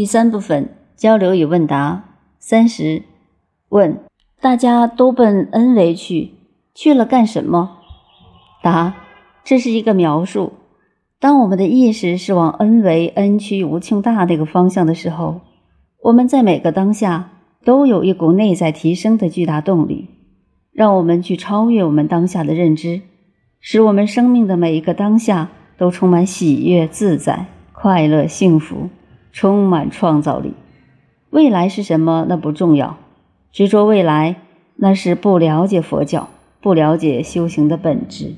[0.00, 3.02] 第三部分交流与问答三十
[3.68, 3.98] 问：
[4.40, 6.30] 大家都奔 N 维去，
[6.74, 7.76] 去了干什么？
[8.62, 8.94] 答：
[9.44, 10.54] 这是一个描述。
[11.18, 15.42] 当我们的意识是往 N 维 N 区无穷大那个方向的时候，
[16.00, 17.32] 我们在每个当下
[17.62, 20.08] 都有一股内在提升的巨大动力，
[20.72, 23.02] 让我们去超越我们当下的认知，
[23.60, 28.88] 使我们生命的每一个当下都充满喜悦、自在、快乐、幸福。
[29.32, 30.54] 充满创造力，
[31.30, 32.26] 未来是什么？
[32.28, 32.96] 那不重要。
[33.52, 34.36] 执着未来，
[34.76, 36.28] 那是不了解佛教，
[36.60, 38.34] 不了解修行的本质。